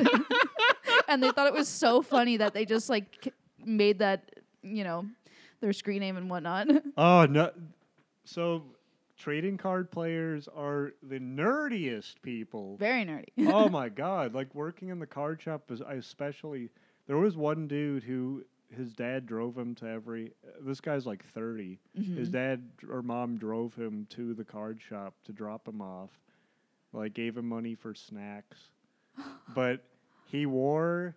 [1.07, 3.33] and they thought it was so funny that they just like
[3.65, 4.29] made that
[4.61, 5.05] you know
[5.61, 6.67] their screen name and whatnot.
[6.97, 7.51] Oh no!
[8.29, 8.63] So
[9.17, 12.77] trading card players are the nerdiest people.
[12.77, 13.25] Very nerdy.
[13.47, 14.33] oh my god!
[14.35, 16.69] Like working in the card shop is I especially.
[17.07, 18.43] There was one dude who
[18.75, 20.33] his dad drove him to every.
[20.61, 22.31] This guy's like 30 His Mhm.
[22.33, 26.11] dad or mom drove him to the card shop to drop him off.
[26.93, 28.69] Like gave him money for snacks.
[29.55, 29.83] but
[30.25, 31.15] he wore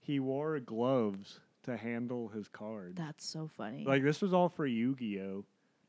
[0.00, 2.96] he wore gloves to handle his cards.
[2.96, 3.84] That's so funny.
[3.86, 5.22] Like this was all for Yu-Gi-Oh.
[5.22, 5.44] oh,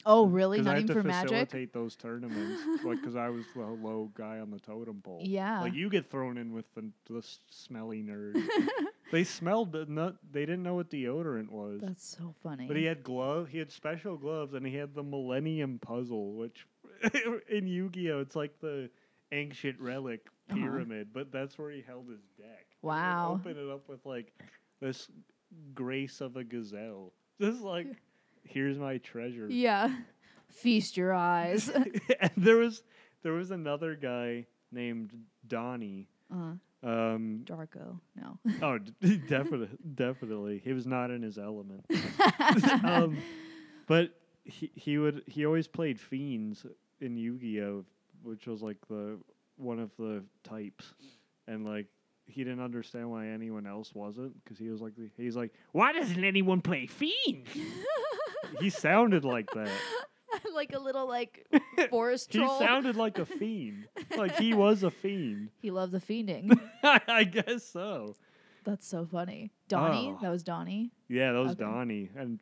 [0.06, 0.26] really?
[0.26, 0.58] 'Cause really?
[0.62, 1.30] Not had even to for magic?
[1.30, 5.22] facilitate those tournaments, like because I was the low guy on the totem pole.
[5.24, 5.62] Yeah.
[5.62, 8.42] Like you get thrown in with the, the smelly nerd.
[9.12, 10.18] they smelled the nut.
[10.32, 11.82] They didn't know what deodorant was.
[11.82, 12.68] That's so funny.
[12.68, 13.48] But he had glove.
[13.50, 16.66] He had special gloves, and he had the Millennium Puzzle, which
[17.50, 18.90] in Yu-Gi-Oh, it's like the
[19.32, 20.60] ancient relic Uh-huh.
[20.60, 21.10] pyramid.
[21.14, 22.48] But that's where he held his deck.
[22.48, 23.32] And he would Wow.
[23.40, 24.34] Open it up with like
[24.82, 25.10] this
[25.74, 27.14] grace of a gazelle.
[27.40, 27.88] Just like,
[28.44, 29.48] here's my treasure.
[29.50, 29.94] yeah.
[30.50, 31.70] Feast your eyes.
[32.20, 32.84] and there was
[33.24, 35.12] there was another guy named
[35.48, 36.08] Donnie.
[36.32, 36.54] uh,
[36.84, 38.00] Um, Darko.
[38.16, 38.38] No.
[38.62, 41.86] oh, d- definitely, definitely, he was not in his element.
[42.84, 43.18] um,
[43.88, 44.12] but
[44.44, 46.66] he he would he always played fiends
[47.02, 47.86] in Yu-Gi-Oh,
[48.24, 49.18] which was like the
[49.58, 50.94] one of the types,
[51.48, 51.88] and like
[52.26, 55.92] he didn't understand why anyone else wasn't because he was like the, he's like why
[55.94, 57.50] doesn't anyone play fiends?
[58.60, 59.70] He sounded like that.
[60.54, 61.46] like a little like
[61.90, 62.44] forest troll.
[62.44, 62.60] He troll.
[62.60, 63.88] sounded like a fiend.
[64.16, 65.50] Like he was a fiend.
[65.62, 66.60] he loved the fiending.
[66.84, 68.16] I guess so.
[68.64, 69.52] That's so funny.
[69.68, 70.14] Donnie.
[70.16, 70.20] Oh.
[70.22, 70.92] That was Donnie.
[71.10, 71.64] Yeah, that was Okay.
[71.64, 72.10] Donnie.
[72.16, 72.40] And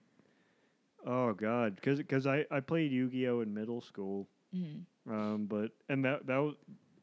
[1.06, 4.28] oh god, because I I played Yu Gi Oh in middle school.
[4.56, 4.84] Mm.
[5.10, 6.56] Um, but and that that was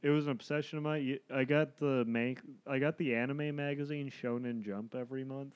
[0.03, 1.19] it was an obsession of mine.
[1.35, 5.55] I got the make I got the anime magazine Shonen Jump every month.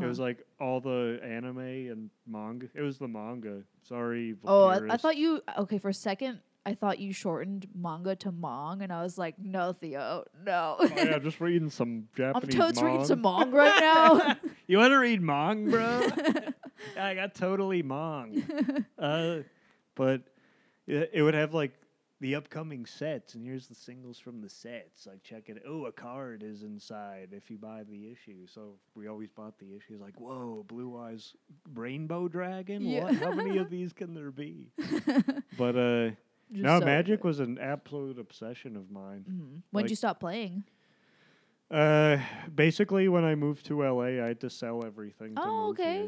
[0.00, 0.28] It was Uh-huh.
[0.28, 2.68] like all the anime and manga.
[2.74, 3.62] It was the manga.
[3.82, 4.34] Sorry.
[4.44, 5.40] Oh, I, I thought you.
[5.58, 9.34] Okay, for a second, I thought you shortened manga to mong, and I was like,
[9.38, 10.76] no, Theo, no.
[10.78, 12.54] Oh, yeah, I'm just reading some Japanese.
[12.54, 14.36] I'm totes reading some mong right now.
[14.66, 16.06] you want to read Mong, bro?
[17.02, 18.84] I got totally Mong.
[18.98, 19.38] Uh,
[19.94, 20.22] but
[20.86, 21.72] it, it would have like
[22.20, 25.06] the upcoming sets, and here's the singles from the sets.
[25.06, 25.62] Like, check it.
[25.66, 28.46] Oh, a card is inside if you buy the issue.
[28.46, 30.00] So we always bought the issues.
[30.00, 31.34] Like, whoa, Blue Eyes
[31.74, 32.82] Rainbow Dragon.
[32.82, 33.04] Yeah.
[33.04, 33.14] What?
[33.16, 34.70] How many of these can there be?
[35.58, 36.10] But uh,
[36.52, 37.26] Just no, so Magic good.
[37.28, 39.24] was an absolute obsession of mine.
[39.28, 39.62] Mhm.
[39.70, 40.64] When'd like- you stop playing?
[41.70, 42.18] Uh,
[42.54, 45.36] basically, when I moved to LA, I had to sell everything.
[45.36, 45.98] to Oh, okay.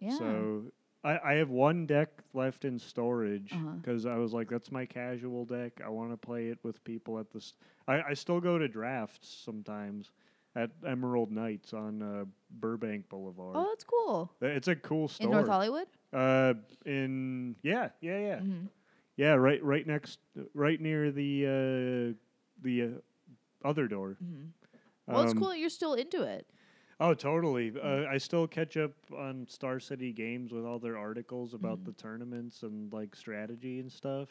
[0.00, 0.10] here.
[0.10, 0.18] Yeah.
[0.18, 0.64] So
[1.04, 3.70] I, I have one deck left in storage Uh-huh.
[3.80, 5.80] because I was like, that's my casual deck.
[5.84, 7.54] I want to play it with people at this.
[7.88, 10.10] I, I still go to drafts sometimes
[10.54, 13.56] at Emerald Knights on uh, Burbank Boulevard.
[13.56, 14.30] oh, that's cool.
[14.42, 15.24] Uh, It's a cool store.
[15.26, 15.86] In North Hollywood.
[16.12, 18.68] Uh, in yeah, yeah, yeah, Mhm.
[19.16, 19.32] yeah.
[19.32, 20.18] Right, right next,
[20.54, 22.14] right near the uh,
[22.62, 24.18] the uh, other door.
[24.22, 24.50] Mhm.
[25.06, 26.46] Well, it's Um, cool that you're still into it.
[27.02, 27.72] Oh, totally.
[27.82, 31.86] Uh, I still catch up on Star City Games with all their articles about Mhm.
[31.86, 34.28] the tournaments and like strategy and stuff.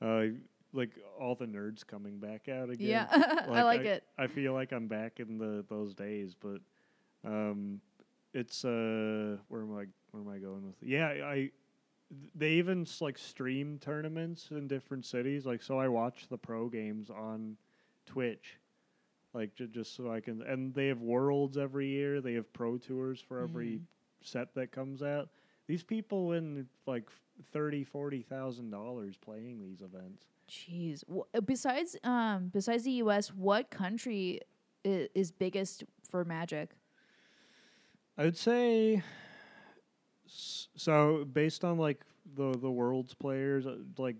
[0.00, 0.26] Uh,
[0.74, 2.88] like all the nerds coming back out again.
[2.88, 3.06] Yeah,
[3.50, 4.04] I like I, it.
[4.18, 6.60] I feel like I'm back in the those days, but
[7.24, 7.80] um,
[8.34, 9.86] it's uh, where am I?
[10.10, 10.82] Where am I going with?
[10.82, 10.88] It?
[10.88, 11.50] Yeah, I.
[12.34, 15.46] They even like stream tournaments in different cities.
[15.46, 17.56] Like, so I watch the pro games on
[18.04, 18.58] Twitch
[19.34, 20.40] like j- just so I can.
[20.42, 22.20] And they have worlds every year.
[22.20, 23.82] They have pro tours for every Mhm.
[24.22, 25.28] set that comes out.
[25.66, 27.10] These people win like
[27.52, 30.24] thirty, forty thousand dollars playing these events.
[30.48, 31.02] Jeez.
[31.34, 34.40] Uh, besides, um, besides the U.S., what country
[34.84, 36.76] is, is biggest for Magic?
[38.18, 39.02] I would say.
[40.26, 42.04] So based on like
[42.36, 44.16] the the world's players, uh, like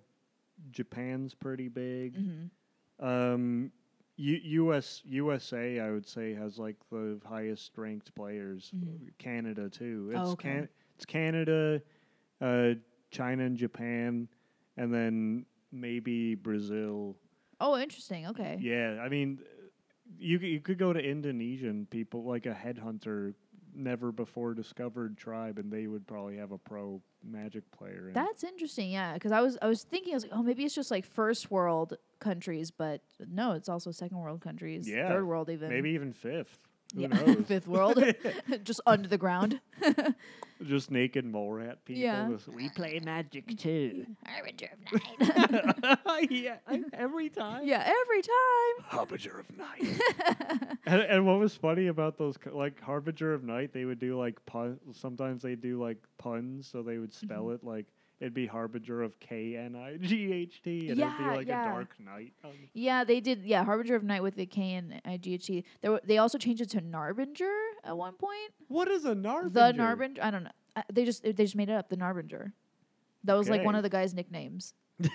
[0.70, 2.14] Japan's pretty big.
[2.16, 3.04] Mm-hmm.
[3.06, 3.72] Um,
[4.16, 8.72] U- US USA, I would say, has like the highest ranked players.
[8.74, 9.10] Mhm.
[9.18, 10.10] Canada too.
[10.12, 10.48] It's Oh, okay.
[10.60, 11.82] Can- it's Canada,
[12.40, 12.74] uh,
[13.10, 14.28] China, and Japan,
[14.76, 17.16] and then maybe Brazil.
[17.60, 18.26] Oh, interesting.
[18.28, 18.58] Okay.
[18.60, 19.40] Yeah, I mean,
[20.18, 23.34] you you could go to Indonesian people like a headhunter,
[23.76, 28.08] never before discovered tribe, and they would probably have a pro Magic player.
[28.08, 28.14] In.
[28.14, 28.90] That's interesting.
[28.90, 31.06] Yeah, because I was I was thinking I was like, oh, maybe it's just like
[31.06, 35.90] first world countries, but no, it's also second world countries, Yeah, third world even, maybe
[35.90, 36.58] even fifth.
[36.94, 37.46] Who yeah, knows?
[37.46, 38.02] fifth world,
[38.64, 39.60] just under the ground.
[40.64, 42.02] Just naked mole rat people.
[42.02, 42.28] Yeah.
[42.30, 44.06] just, we play magic too.
[44.26, 44.92] Harbinger of
[46.08, 46.30] night.
[46.30, 47.62] yeah, I- every time.
[47.64, 48.84] yeah, every time.
[48.86, 50.00] Harbinger of night.
[50.86, 54.44] and, and what was funny about those, like Harbinger of night, they would do like
[54.46, 54.78] pun.
[54.92, 57.54] Sometimes they do like puns, so they would spell Mm-hmm.
[57.54, 57.86] it like
[58.24, 61.46] it'd be Harbinger of K N I G H T, and it'd Yeah, be like
[61.46, 61.62] yeah.
[61.62, 62.32] a dark night.
[62.42, 63.44] on the- Yeah, they did.
[63.44, 65.56] Yeah, Harbinger of Night with the K N I G H T.
[65.58, 68.52] and There, were, they also changed it to Narbinger at one point.
[68.68, 69.52] What is a Narbinger?
[69.52, 70.22] The Narbinger.
[70.22, 70.50] I don't know.
[70.74, 71.88] Uh, they just they just made it up.
[71.90, 72.52] The Narbinger.
[73.24, 74.74] That was like one of the guy's nicknames.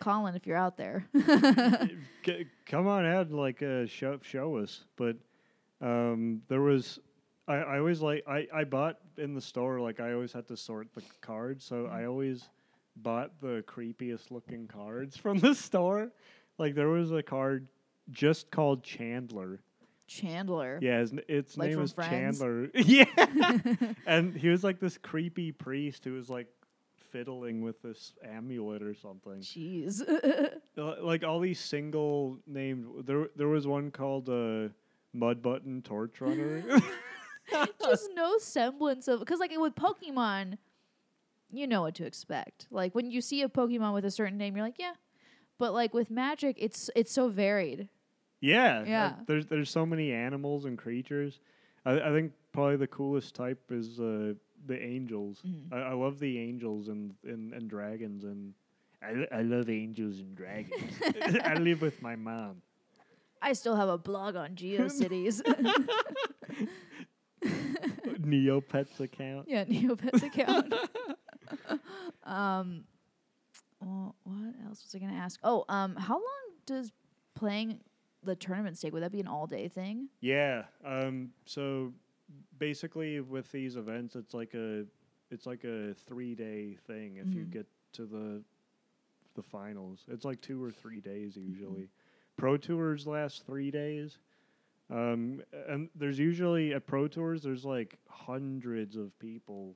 [0.00, 1.06] Colin, if you're out there.
[2.66, 4.84] Come on out and like uh, show show us.
[4.96, 5.16] But
[5.80, 6.98] um, there was
[7.46, 10.56] I, I always like I, I bought in the store like I always had to
[10.56, 12.48] sort the cards, so I always
[12.96, 16.10] bought the creepiest looking cards from the store.
[16.58, 17.68] Like there was a card
[18.10, 19.60] just called Chandler.
[20.06, 20.78] Chandler.
[20.82, 22.38] Yeah, his, its Like name is Friends?
[22.38, 22.70] Chandler.
[22.74, 23.04] yeah,
[24.06, 26.46] and he was like this creepy priest who was like
[27.10, 29.40] fiddling with this amulet or something.
[29.40, 30.02] Jeez.
[30.76, 34.68] Uh, like all these single named there there was one called uh
[35.16, 36.82] Mudbutton Torchrunner
[37.82, 40.58] Just no semblance of because like with Pokemon,
[41.50, 42.66] you know what to expect.
[42.70, 44.94] Like when you see a Pokemon with a certain name, you're like, yeah.
[45.58, 47.88] But like with Magic, it's it's so varied.
[48.40, 49.12] yeah uh, Yeah.
[49.26, 51.38] there's there's so many animals and creatures
[51.86, 54.34] i, I think probably the coolest type is uh
[54.66, 55.72] the angels Mhm.
[55.72, 58.52] I, I love the angels and, and and dragons and
[59.02, 60.92] I, I love angels and dragons
[61.44, 62.60] i live with my mom
[63.40, 65.42] I still have a blog on GeoCities.
[68.24, 70.72] Neopets account yeah, Neopets account.
[72.24, 72.84] um,
[73.80, 75.38] well, what else was I gonna ask?
[75.44, 76.22] Oh, um, how long
[76.66, 76.90] does
[77.34, 77.80] playing
[78.22, 78.92] the tournament take?
[78.92, 80.08] Would that be an all day thing?
[80.20, 80.64] Yeah.
[80.84, 81.30] Um.
[81.44, 81.92] So
[82.58, 84.84] basically, with these events, it's like a
[85.30, 87.16] it's like a three day thing.
[87.16, 87.50] If you Mhm.
[87.50, 88.42] get to the
[89.34, 91.88] the finals, it's like two or three days usually.
[92.36, 94.18] Pro tours last three days.
[94.94, 99.74] Um, and there's usually at pro tours there's like hundreds of people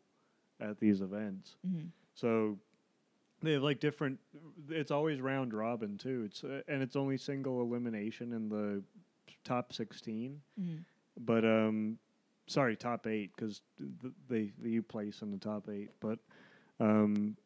[0.60, 1.56] at these events.
[1.66, 1.86] Mm-hmm.
[2.14, 2.56] So
[3.42, 4.20] they have like different.
[4.68, 6.22] It's always round robin too.
[6.26, 8.82] It's uh, and it's only single elimination in the
[9.44, 10.40] top sixteen.
[10.60, 10.82] Mm-hmm.
[11.24, 11.98] But um,
[12.46, 13.62] sorry, top eight because
[14.00, 15.90] th- they you place in the top eight.
[16.00, 16.20] But
[16.78, 17.36] um,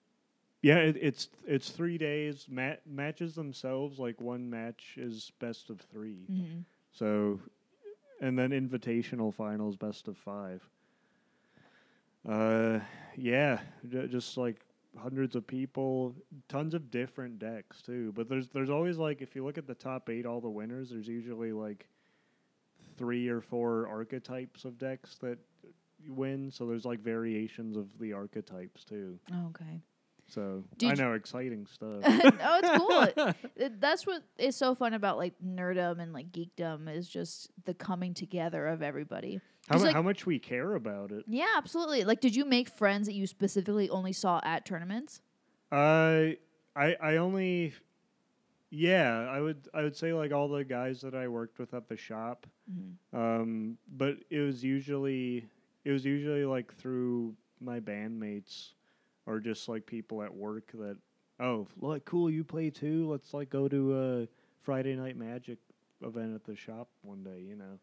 [0.62, 2.46] yeah, it, it's it's three days.
[2.50, 6.61] Ma- matches themselves like one match is best of 3 Mm-hmm.
[6.92, 7.40] So,
[8.22, 10.66] and then invitational finals, best of five.
[12.26, 12.78] Uh,
[13.16, 13.58] yeah,
[13.88, 14.61] j- just like
[14.96, 16.14] hundreds of people,
[16.48, 18.12] tons of different decks too.
[18.14, 20.88] But there's there's always like if you look at the top eight, all the winners,
[20.90, 21.87] there's usually like
[22.96, 25.38] three or four archetypes of decks that
[26.08, 26.50] win.
[26.50, 29.18] So there's like variations of the archetypes too.
[29.48, 29.80] Okay.
[30.32, 31.98] So I Did you- know exciting stuff.
[32.04, 33.34] oh, it's cool.
[33.56, 37.74] It- that's what is so fun about like nerdum and like geekdom is just the
[37.74, 39.40] coming together of everybody.
[39.68, 41.24] how, mu- like- how much we care about it.
[41.28, 42.04] Yeah, absolutely.
[42.04, 45.20] Like, did you make friends that you specifically only saw at tournaments?
[45.70, 46.38] I
[46.74, 47.74] I I only
[48.70, 51.88] yeah, I would I would say like all the guys that I worked with at
[51.88, 52.46] the shop.
[52.72, 53.16] Mm-hmm.
[53.18, 55.46] Um but it was usually
[55.84, 58.72] it was usually like through my bandmates
[59.26, 60.96] or just like people at work that
[61.40, 63.11] oh, like cool you play too.
[63.11, 64.28] Let's like go to a
[64.61, 65.58] Friday night magic
[66.02, 67.78] event at the shop one day, you know.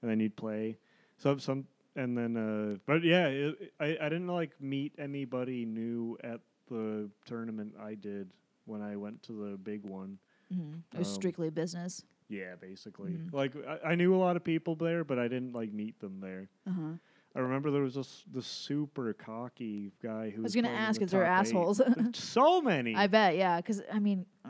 [0.00, 0.78] And then you'd play.
[1.18, 6.16] So some and then uh but yeah, it, I I didn't like meet anybody new
[6.24, 8.30] at the tournament I did
[8.64, 10.18] when I went to the big one.
[10.52, 10.78] Mm-hmm.
[10.94, 12.04] It was Um, strictly business.
[12.28, 13.12] Yeah, basically.
[13.12, 13.32] Mhm.
[13.32, 16.20] Like I, I knew a lot of people there, but I didn't like meet them
[16.20, 16.48] there.
[16.66, 16.92] Uh huh.
[17.34, 20.86] I remember there was this this super cocky guy who I was gonna playing in
[20.88, 21.80] ask the if they're assholes.
[22.14, 22.94] so many.
[22.94, 23.56] I bet, yeah.
[23.56, 24.48] Because I mean, uh,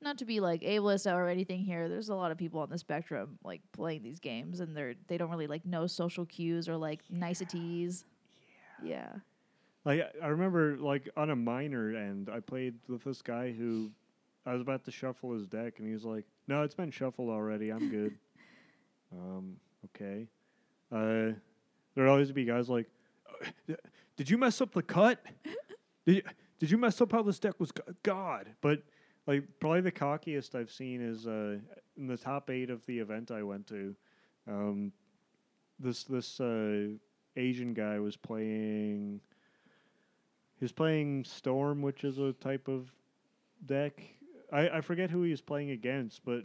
[0.00, 1.88] not to be like ableist or anything here.
[1.88, 5.18] There's a lot of people on the spectrum like playing these games, and they're they
[5.18, 8.04] don't really like know social cues or like niceties.
[8.82, 8.90] Yeah.
[8.90, 9.12] Yeah.
[9.84, 13.90] Like I- I remember, like on a minor end, I played with this guy who
[14.46, 17.28] I was about to shuffle his deck, and he was like, "No, it's been shuffled
[17.28, 17.70] already.
[17.70, 18.16] I'm good."
[19.12, 20.26] um, okay.
[20.90, 21.32] Uh,
[21.94, 22.86] there'd always be guys like,
[23.68, 23.74] "Uh,
[24.16, 25.24] "Did you mess up the cut?
[26.06, 26.22] Did you,
[26.58, 27.72] did you mess up how this deck was?
[27.72, 28.82] go- God!" But
[29.26, 31.58] like, probably the cockiest I've seen is uh,
[31.96, 33.94] in the top eight of the event I went to.
[34.48, 34.92] Um,
[35.78, 36.88] this this uh,
[37.36, 39.20] Asian guy was playing.
[40.58, 42.90] He was playing Storm, which is a type of
[43.64, 44.00] deck.
[44.52, 46.44] I, I forget who he was playing against, but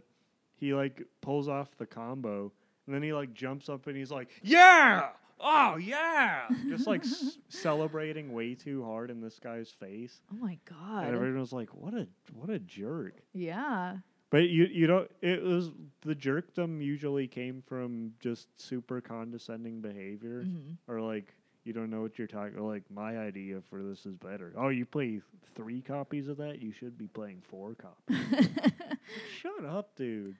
[0.56, 2.52] he like pulls off the combo,
[2.86, 5.08] and then he like jumps up and he's like, "Yeah,
[5.40, 10.50] oh yeah!" Just like s- celebrating way too hard in this guy's face, Oh my
[10.52, 11.04] and god.
[11.14, 13.98] everyone was like, "What a what a jerk!" Yeah.
[14.30, 15.10] But you you don't.
[15.22, 15.70] It was
[16.02, 21.32] the jerkdom usually came from just super condescending behavior, hmm or like
[21.64, 22.58] you don't know what you're talking.
[22.58, 24.52] Like my idea for this is better.
[24.56, 25.20] Oh, you play
[25.54, 26.60] three copies of that.
[26.60, 28.48] You should be playing four copies.
[29.40, 30.36] Shut up, dude.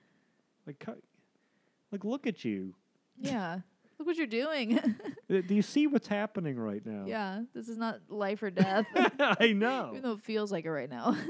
[0.65, 1.01] Like, cut-
[1.91, 2.73] like look at you.
[3.17, 3.59] yeah.
[3.99, 4.79] Look what you're doing.
[5.29, 7.03] Do you see what's happening right now?
[7.05, 7.41] yeah.
[7.53, 8.85] This is not life or death.
[9.19, 9.89] I know.
[9.91, 11.15] Even though it feels like it right now.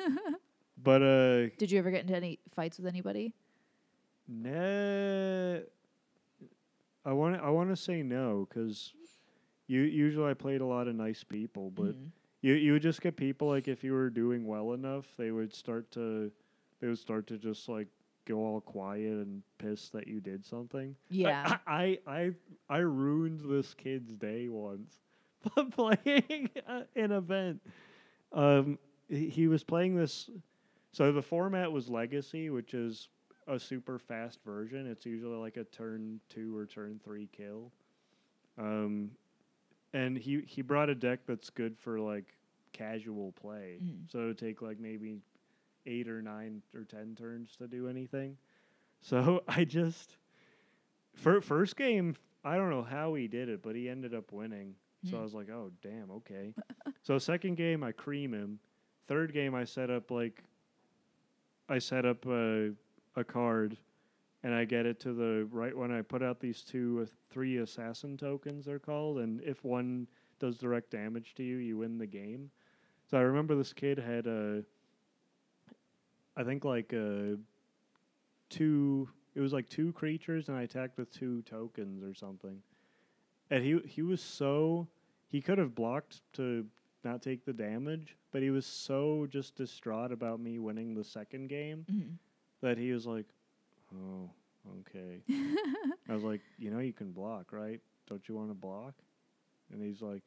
[0.79, 3.33] But uh, Did you ever get into any fights with anybody?
[4.27, 5.59] nah,
[7.05, 8.93] I want I want to say no because
[9.67, 12.11] you usually I played a lot of nice people, but Mhm.
[12.41, 15.53] you you would just get people like if you were doing well enough, they would
[15.53, 16.31] start to
[16.79, 17.87] they would start to just like
[18.27, 20.95] go all quiet and pissed that you did something.
[21.09, 21.57] yeah.
[21.65, 22.31] I I I,
[22.69, 24.95] I ruined this kid's day once
[25.55, 26.49] by playing
[26.95, 27.61] an event.
[28.33, 28.77] Um,
[29.09, 30.29] he, was playing this.
[30.91, 33.07] So the format was Legacy, which is
[33.47, 34.85] a super fast version.
[34.85, 37.71] It's usually like a turn two or turn three kill.
[38.57, 39.11] Um,
[39.93, 42.25] and he he brought a deck that's good for like
[42.73, 43.79] casual play.
[43.81, 44.11] Mhm.
[44.11, 45.19] So it would take like maybe
[45.87, 48.37] eight or nine or ten turns to do anything.
[48.99, 50.17] So I just
[51.13, 54.73] fir- first game, I don't know how he did it, but he ended up winning.
[55.03, 55.17] So Hmm.
[55.17, 56.55] I was like, oh damn, okay.
[57.03, 58.57] so second game I cream him.
[59.07, 60.43] Third game I set up like
[61.69, 62.71] I set up a
[63.15, 63.77] a card
[64.43, 65.91] and I get it to the right one.
[65.91, 70.07] I put out these two uh, three assassin tokens they're called and if one
[70.39, 72.49] does direct damage to you, you win the game.
[73.09, 74.63] So I remember this kid had a
[76.37, 77.35] I think like uh
[78.49, 82.61] two it was like two creatures and I attacked with two tokens or something.
[83.49, 84.87] And he he was so
[85.29, 86.65] he could have blocked to
[87.03, 91.47] not take the damage, but he was so just distraught about me winning the second
[91.47, 92.17] game Mhm.
[92.61, 93.25] that he was like,
[93.93, 94.29] "Oh,
[94.79, 95.21] okay."
[96.09, 97.79] I was like, "You know you can block, right?
[98.07, 98.93] Don't you want to block?"
[99.71, 100.23] And he's like,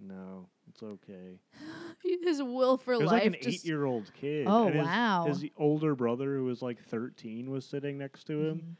[0.00, 1.38] "No, it's okay."
[2.22, 3.24] His will for It was life.
[3.24, 4.46] like an just- eight-year-old kid.
[4.48, 5.24] Oh, and his, wow.
[5.26, 8.76] His older brother, who was like thirteen, was sitting next to him,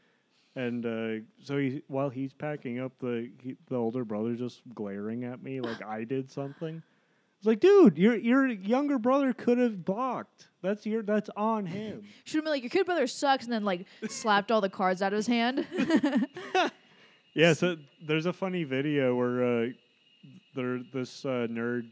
[0.57, 0.61] Mhm.
[0.65, 5.23] and uh, so he, while he's packing up, the he, the older brother just glaring
[5.25, 6.81] at me like I did something.
[7.37, 10.49] It's like, dude, your your younger brother could have blocked.
[10.61, 12.03] That's your that's on him.
[12.25, 15.01] Should have been like your kid brother sucks, and then like slapped all the cards
[15.01, 15.65] out of his hand.
[17.33, 17.53] yeah.
[17.53, 19.67] So there's a funny video where uh,
[20.53, 21.89] there this uh, nerd.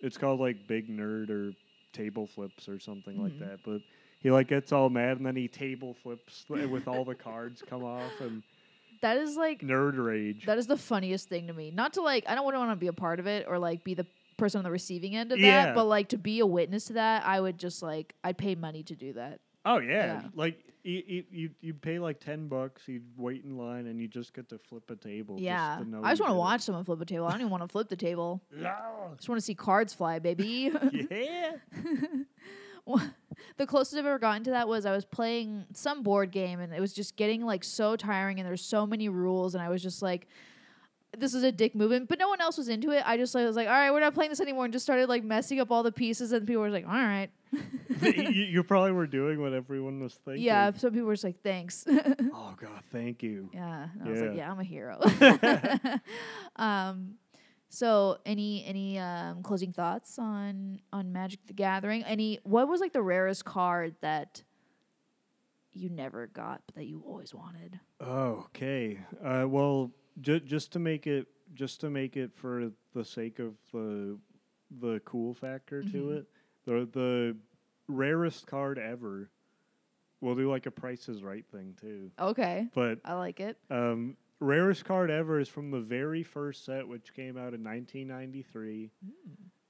[0.00, 1.54] It's called like Big Nerd or
[1.92, 3.38] Table Flips or something like Mhm.
[3.40, 3.60] that.
[3.64, 3.82] But
[4.20, 7.82] he like gets all mad and then he table flips with all the cards come
[7.84, 8.42] off and
[9.00, 10.44] that is like nerd rage.
[10.46, 11.70] that is the funniest thing to me.
[11.70, 13.94] Not to like I don't want to be a part of it or like be
[13.94, 15.66] the person on the receiving end of Yeah.
[15.66, 18.54] that, but like to be a witness to that, I would just like I'd pay
[18.54, 19.40] money to do that.
[19.66, 20.22] Oh yeah, Yeah.
[20.34, 24.32] like you you you pay like ten bucks, you'd wait in line, and you just
[24.32, 25.36] get to flip a table.
[25.38, 27.26] yeah, just to know I just want to watch someone flip a table.
[27.26, 28.40] I don't even want to flip the table.
[28.64, 30.70] I just want to see cards fly, baby.
[31.10, 31.56] yeah.
[33.56, 36.72] the closest I've ever gotten to that was I was playing some board game and
[36.72, 39.82] it was just getting like so tiring and there's so many rules and I was
[39.82, 40.28] just like
[41.18, 43.02] this is a dick movement, but no one else was into it.
[43.06, 45.08] I just like, was like, all right, we're not playing this anymore, and just started
[45.08, 46.32] like messing up all the pieces.
[46.32, 47.30] And people were like, all right,
[48.02, 48.12] you,
[48.44, 50.42] you probably were doing what everyone was thinking.
[50.42, 50.70] yeah.
[50.72, 51.86] Some people were just like, thanks.
[52.38, 53.50] Oh God, thank you.
[53.54, 54.50] yeah, I was like, Yeah.
[54.50, 55.00] I'm a hero.
[56.56, 57.14] um,
[57.68, 62.04] so any any um closing thoughts on on Magic the Gathering?
[62.04, 64.42] Any what was like the rarest card that
[65.72, 67.78] you never got but that you always wanted?
[68.00, 68.98] Oh, okay.
[69.22, 73.54] Uh, well, ju- just to make it, just to make it for the sake of
[73.72, 74.18] the
[74.80, 76.18] the cool factor to Mhm.
[76.18, 76.26] it,
[76.66, 77.36] the the
[77.88, 79.30] rarest card ever.
[80.20, 83.56] We'll do like a Price is Right thing too, Okay, but I like it.
[83.70, 88.90] um, rarest card ever is from the very first set, which came out in 1993,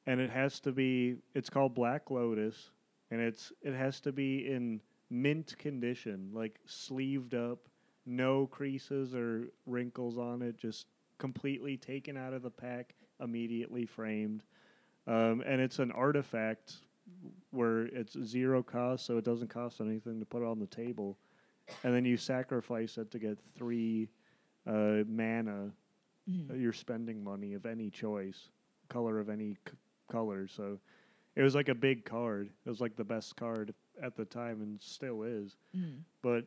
[0.07, 1.17] and it has to be.
[1.35, 2.71] It's called Black Lotus,
[3.11, 4.81] and it's it has to be in
[5.11, 7.69] mint condition, like sleeved up,
[8.07, 10.87] no creases or wrinkles on it, just
[11.19, 14.45] completely taken out of the pack, immediately framed,
[15.09, 16.75] um, and it's an artifact
[17.51, 21.17] where it's zero cost, so it doesn't cost anything to put it on the table,
[21.85, 24.09] and then you sacrifice it to get three
[24.67, 25.71] uh, mana
[26.29, 26.51] Mhm.
[26.51, 28.51] uh, you're spending money of any choice,
[28.89, 29.77] color of any c-
[30.09, 30.49] color.
[30.49, 30.81] So
[31.37, 32.51] it was like a big card.
[32.65, 35.57] It was like the best card at the time and still is.
[35.77, 36.01] Mhm.
[36.23, 36.47] But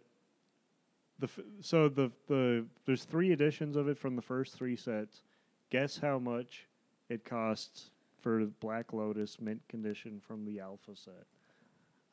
[1.19, 5.23] the f- so the the there's three editions of it from the first three sets.
[5.69, 6.67] Guess how much
[7.09, 7.91] it costs
[8.21, 11.25] for Black Lotus mint condition from the alpha set?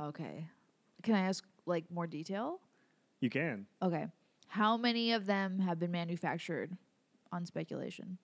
[0.01, 0.47] Okay,
[1.03, 2.61] can I ask like more detail?
[3.21, 3.67] You can.
[3.83, 4.07] Okay,
[4.49, 6.77] how many of them have been manufactured
[7.33, 8.19] on speculation?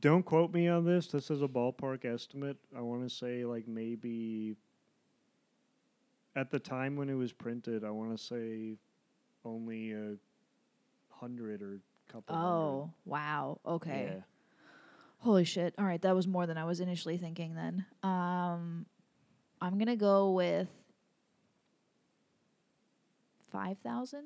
[0.00, 1.08] Don't quote me on this.
[1.08, 2.56] This is a ballpark estimate.
[2.76, 4.56] I want to say like maybe
[6.34, 8.76] at the time when it was printed, I want to say
[9.44, 10.14] only a
[11.10, 12.34] hundred or couple.
[12.34, 13.60] Oh, wow.
[13.66, 14.14] Okay.
[14.16, 14.22] Yeah.
[15.22, 15.72] Holy shit.
[15.78, 17.86] All right, that was more than I was initially thinking then.
[18.02, 18.86] Um
[19.60, 20.68] I'm gonna go with
[23.50, 24.24] five thousand.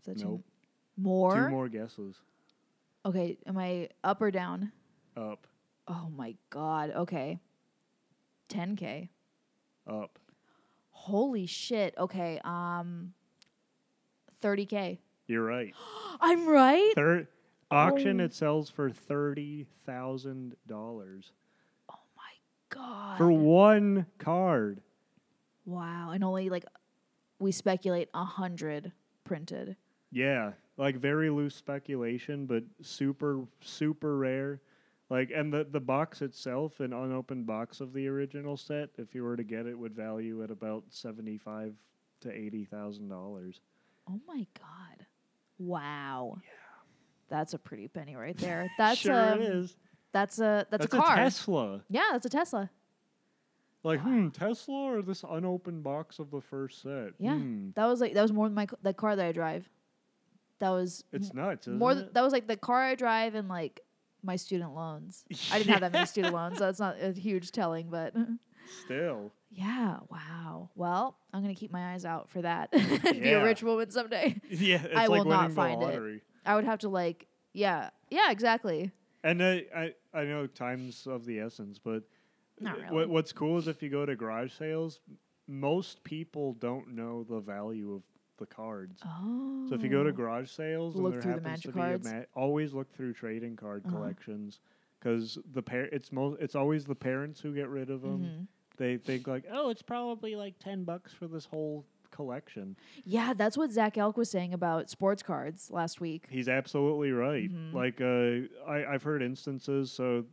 [0.00, 0.44] Is that Nope.
[0.98, 1.34] more?
[1.34, 2.16] Two more guesses.
[3.06, 4.72] Okay, am I up or down?
[5.16, 5.46] Up.
[5.88, 6.90] Oh my god.
[6.90, 7.38] Okay.
[8.50, 9.08] 10k.
[9.86, 10.18] Up.
[10.90, 11.94] Holy shit.
[11.96, 12.38] Okay.
[12.44, 13.14] Um
[14.42, 14.98] 30k.
[15.26, 15.72] You're right.
[16.20, 16.92] I'm right?
[16.94, 17.28] Third
[17.72, 18.24] auction Oh.
[18.24, 21.32] it sells for thirty thousand dollars
[21.88, 22.32] Oh my
[22.70, 23.18] god.
[23.18, 24.80] for one card.
[25.64, 26.10] wow.
[26.10, 26.64] And only like
[27.38, 28.92] we speculate a 100
[29.24, 29.76] printed.
[30.12, 34.60] Yeah, like very loose speculation, but super super rare.
[35.10, 39.24] Like, and the the box itself, an unopened box of the original set, if you
[39.24, 41.74] were to get it, would value at about seventy five
[42.20, 43.60] to eighty thousand dollars.
[44.08, 45.06] Oh my god.
[45.58, 46.38] Wow.
[46.42, 46.48] Yeah.
[47.32, 48.70] That's a pretty penny right there.
[48.76, 49.74] That's sure um, it is.
[50.12, 51.16] That's a that's, That's a car.
[51.16, 51.80] Tesla.
[51.88, 52.70] yeah, that's a Tesla.
[53.82, 57.14] Like, hmm, Tesla or this unopened box of the first set?
[57.18, 57.34] Yeah.
[57.34, 57.70] Hmm.
[57.74, 59.68] That was like that was more than my the car that I drive.
[60.58, 63.48] That was It's nuts, isn't more th- that was like the car I drive and
[63.48, 63.80] like
[64.22, 65.24] my student loans.
[65.50, 68.14] I didn't have that many student loans, so it's not a huge telling, but
[68.84, 69.32] Still.
[69.50, 70.68] yeah, wow.
[70.76, 72.70] Well, I'm gonna keep my eyes out for that.
[73.02, 74.40] Be a rich woman someday.
[74.48, 76.22] Yeah, it's I like will not find it.
[76.44, 76.52] Lottery.
[76.52, 78.90] I would have to like, yeah, yeah, exactly.
[79.24, 82.02] And I, I, I know time's of the essence, but
[82.60, 82.90] Not really.
[82.94, 85.00] what, what's cool is if you go to garage sales,
[85.48, 88.02] most people don't know the value of
[88.38, 89.00] the cards.
[89.04, 89.66] Oh.
[89.68, 91.78] So if you go to garage sales, and Look there through the happens magic to
[91.78, 92.04] cards?
[92.04, 93.96] be a ma- always look through trading card Uh-huh.
[93.96, 94.60] collections
[94.98, 98.20] because the par- it's mo- it's always the parents who get rid of them.
[98.24, 98.46] Mhm.
[98.78, 102.76] They think like, oh, it's probably like ten bucks for this whole collection.
[103.04, 106.26] Yeah, that's what Zach Elk was saying about sports cards last week.
[106.30, 107.50] He's absolutely right.
[107.50, 107.72] Mhm.
[107.74, 109.90] Like uh, I, I've heard instances.
[109.90, 110.24] So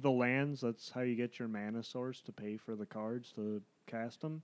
[0.00, 3.62] the lands, that's how you get your mana source to pay for the cards to
[3.86, 4.42] cast them.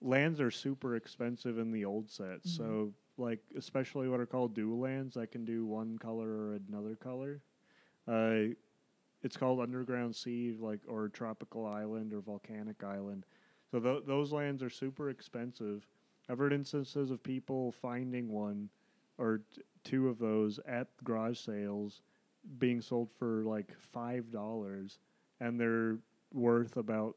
[0.00, 2.52] Lands are super expensive in the old sets.
[2.52, 2.56] Mhm.
[2.56, 6.96] So like especially what are called dual lands that can do one color or another
[6.96, 7.40] color.
[8.06, 8.52] Uh,
[9.22, 13.24] it's called underground sea, like or tropical island or volcanic island.
[13.70, 15.84] So th- those lands are super expensive.
[16.28, 18.68] I've heard instances of people finding one
[19.18, 22.02] or t- two of those at garage sales
[22.58, 24.98] being sold for like five dollars,
[25.40, 25.98] and they're
[26.32, 27.16] worth about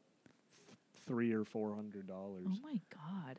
[0.66, 2.46] th- three or four hundred dollars.
[2.48, 3.38] Oh my god.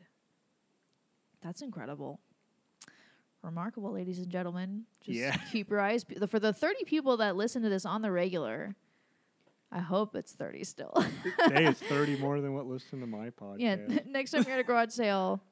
[1.42, 2.20] That's incredible.
[3.42, 4.84] Remarkable, ladies and gentlemen.
[5.00, 5.36] Just Yeah.
[5.52, 8.76] keep your eyes pe- for the 30 people that listen to this on the regular.
[9.72, 10.92] I hope it's 30 still.
[11.48, 13.58] hey, it's thirty more than what listen to my podcast.
[13.58, 15.42] yeah, next time you're at a garage sale,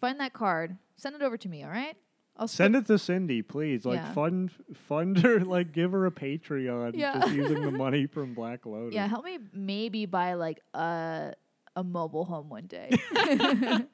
[0.00, 1.96] find that card, send it over to me, all right?
[2.38, 3.86] I'll Send it to Cindy, please.
[3.86, 4.12] Like Yeah.
[4.12, 4.50] fund
[4.88, 7.18] fund her, like give her a Patreon Yeah.
[7.20, 8.94] just using the money from Black Lotus.
[8.94, 11.32] Yeah, help me maybe buy like a
[11.74, 12.90] a mobile home one day.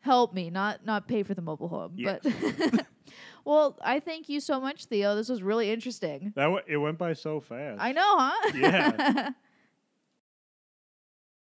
[0.00, 2.18] help me, not not pay for the mobile home, Yeah.
[2.22, 2.86] but
[3.44, 5.16] Well, I thank you so much, Theo.
[5.16, 6.32] This was really interesting.
[6.36, 7.80] That w- it went by so fast.
[7.80, 8.50] I know, huh?
[8.54, 9.30] Yeah.